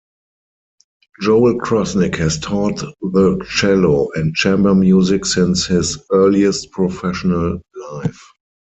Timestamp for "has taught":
2.15-2.77